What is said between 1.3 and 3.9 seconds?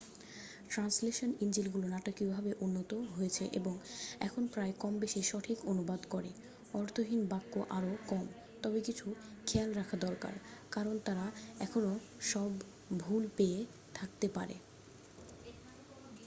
ইঞ্জিনগুলো নাটকীয়ভাবে উন্নত হয়েছে এবং